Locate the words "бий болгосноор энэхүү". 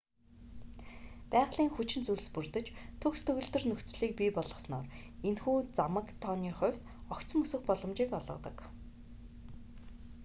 4.17-5.57